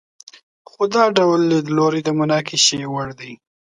[0.69, 3.31] خو دا ډول لیدلوری د مناقشې وړ دی.